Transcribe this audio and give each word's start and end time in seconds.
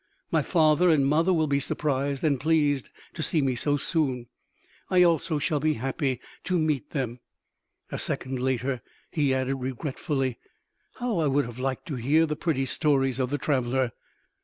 My 0.31 0.41
father 0.41 0.89
and 0.89 1.05
mother 1.05 1.31
will 1.31 1.45
be 1.45 1.59
surprised 1.59 2.23
and 2.23 2.39
pleased 2.39 2.89
to 3.13 3.21
see 3.21 3.39
me 3.39 3.53
so 3.53 3.77
soon.... 3.77 4.25
I 4.89 5.03
also 5.03 5.37
shall 5.37 5.59
be 5.59 5.75
happy 5.75 6.19
to 6.45 6.57
meet 6.57 6.89
them." 6.89 7.19
A 7.91 7.99
second 7.99 8.39
later 8.39 8.81
he 9.11 9.31
added 9.31 9.57
regretfully: 9.57 10.39
"How 10.95 11.19
I 11.19 11.27
would 11.27 11.45
have 11.45 11.59
liked 11.59 11.85
to 11.89 11.97
hear 11.97 12.25
the 12.25 12.35
pretty 12.35 12.65
stories 12.65 13.19
of 13.19 13.29
the 13.29 13.37
traveler!" 13.37 13.91